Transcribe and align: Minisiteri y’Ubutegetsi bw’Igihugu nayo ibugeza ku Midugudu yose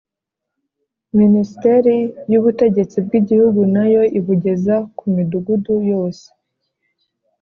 Minisiteri 1.19 1.95
y’Ubutegetsi 2.31 2.97
bw’Igihugu 3.05 3.61
nayo 3.75 4.03
ibugeza 4.19 4.75
ku 4.97 5.05
Midugudu 5.15 5.73
yose 5.91 6.25